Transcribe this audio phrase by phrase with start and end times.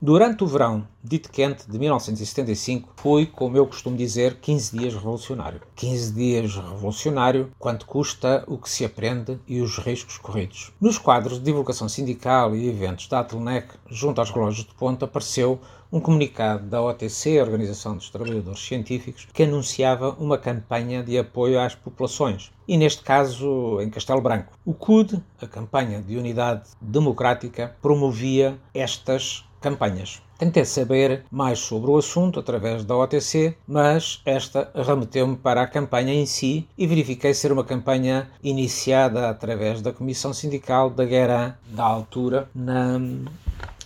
[0.00, 5.60] Durante o verão dito quente de 1975, fui, como eu costumo dizer, 15 dias revolucionário.
[5.74, 10.72] 15 dias revolucionário, quanto custa o que se aprende e os riscos corridos.
[10.80, 15.58] Nos quadros de divulgação sindical e eventos da Atlenec, junto aos relógios de ponta, apareceu
[15.90, 21.74] um comunicado da OTC, Organização dos Trabalhadores Científicos, que anunciava uma campanha de apoio às
[21.74, 24.52] populações, e neste caso em Castelo Branco.
[24.64, 30.22] O CUD, a campanha de unidade democrática, promovia estas campanhas.
[30.38, 36.14] Tentei saber mais sobre o assunto através da OTC, mas esta remeteu-me para a campanha
[36.14, 41.84] em si e verifiquei ser uma campanha iniciada através da Comissão Sindical da Guerra da
[41.84, 43.00] altura, na,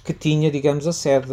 [0.04, 1.32] que tinha, digamos, a sede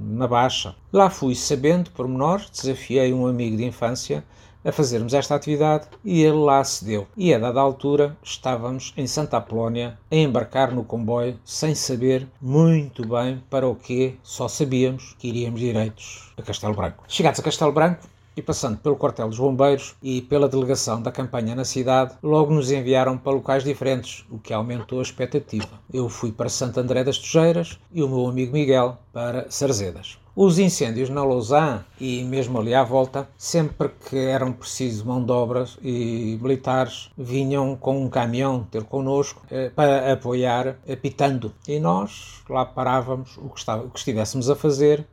[0.00, 0.74] na Baixa.
[0.92, 4.24] Lá fui sabendo pormenores, desafiei um amigo de infância
[4.64, 7.06] a fazermos esta atividade e ele lá cedeu.
[7.16, 13.06] E a dada altura estávamos em Santa Apolónia a embarcar no comboio sem saber muito
[13.06, 17.04] bem para o que, só sabíamos que iríamos direitos a Castelo Branco.
[17.08, 21.54] Chegados a Castelo Branco, e passando pelo quartel dos bombeiros e pela delegação da campanha
[21.54, 25.80] na cidade, logo nos enviaram para locais diferentes, o que aumentou a expectativa.
[25.92, 30.18] Eu fui para Santo André das Tujeiras e o meu amigo Miguel para Sarzedas.
[30.34, 35.32] Os incêndios na Lausanne e mesmo ali à volta, sempre que eram precisos mão de
[35.32, 41.52] obras e militares, vinham com um caminhão ter connosco eh, para apoiar, apitando.
[41.66, 45.04] E nós lá parávamos o que, estava, o que estivéssemos a fazer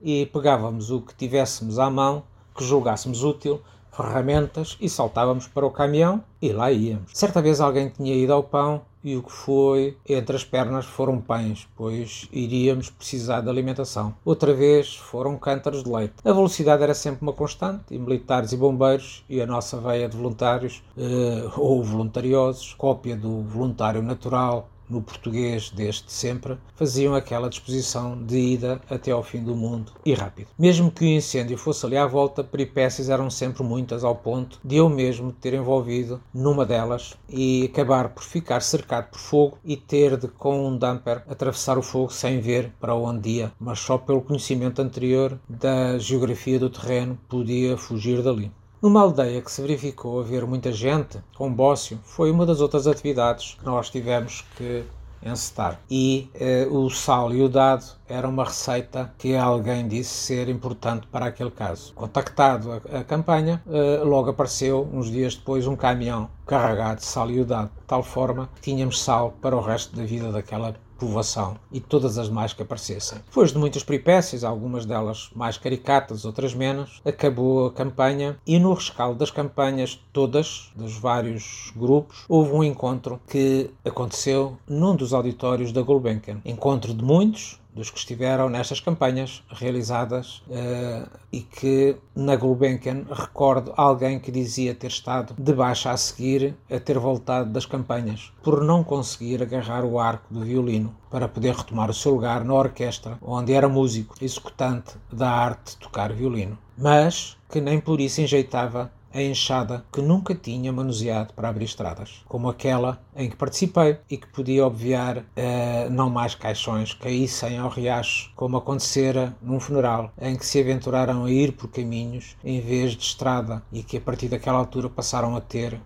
[0.00, 2.22] e pegávamos o que tivéssemos à mão,
[2.54, 3.60] que julgássemos útil,
[3.92, 7.12] ferramentas e saltávamos para o caminhão e lá íamos.
[7.12, 11.20] Certa vez alguém tinha ido ao pão e o que foi entre as pernas foram
[11.20, 14.14] pães, pois iríamos precisar de alimentação.
[14.24, 16.14] Outra vez foram cântaros de leite.
[16.24, 20.16] A velocidade era sempre uma constante, e militares e bombeiros, e a nossa veia de
[20.16, 28.22] voluntários, eh, ou voluntariosos, cópia do voluntário natural, no português desde sempre, faziam aquela disposição
[28.22, 30.48] de ida até ao fim do mundo e rápido.
[30.58, 34.76] Mesmo que o incêndio fosse ali à volta, peripécias eram sempre muitas ao ponto de
[34.76, 40.16] eu mesmo ter envolvido numa delas e acabar por ficar cercado por fogo e ter
[40.16, 44.20] de, com um dumper, atravessar o fogo sem ver para onde ia, mas só pelo
[44.20, 48.52] conhecimento anterior da geografia do terreno podia fugir dali.
[48.82, 53.56] Numa aldeia que se verificou haver muita gente, com bócio, foi uma das outras atividades
[53.56, 54.82] que nós tivemos que
[55.24, 55.80] encetar.
[55.88, 61.06] E eh, o sal e o dado era uma receita que alguém disse ser importante
[61.06, 61.92] para aquele caso.
[61.94, 67.30] Contactado a, a campanha, eh, logo apareceu, uns dias depois, um caminhão carregado de sal
[67.30, 70.74] e o dado, de tal forma que tínhamos sal para o resto da vida daquela
[71.02, 73.18] povoação e todas as mais que aparecessem.
[73.26, 78.72] Depois de muitas peripécias, algumas delas mais caricatas, outras menos, acabou a campanha e no
[78.72, 85.72] rescaldo das campanhas todas, dos vários grupos, houve um encontro que aconteceu num dos auditórios
[85.72, 86.40] da Gulbenkian.
[86.44, 93.72] Encontro de muitos, dos que estiveram nestas campanhas realizadas uh, e que na Gulbenkian recordo
[93.76, 98.62] alguém que dizia ter estado de baixa a seguir a ter voltado das campanhas por
[98.62, 103.18] não conseguir agarrar o arco do violino para poder retomar o seu lugar na orquestra
[103.22, 106.58] onde era músico executante da arte de tocar violino.
[106.76, 112.22] Mas que nem por isso enjeitava a enxada que nunca tinha manuseado para abrir estradas,
[112.26, 117.68] como aquela em que participei e que podia obviar uh, não mais caixões caíssem ao
[117.68, 122.92] riacho, como acontecera num funeral em que se aventuraram a ir por caminhos em vez
[122.92, 125.80] de estrada e que a partir daquela altura passaram a ter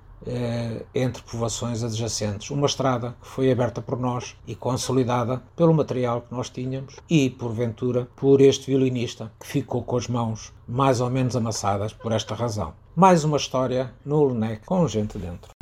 [0.95, 2.51] entre povoações adjacentes.
[2.51, 7.31] Uma estrada que foi aberta por nós e consolidada pelo material que nós tínhamos e,
[7.31, 12.35] porventura, por este violinista que ficou com as mãos mais ou menos amassadas por esta
[12.35, 12.75] razão.
[12.95, 15.56] Mais uma história no Lenec com gente dentro.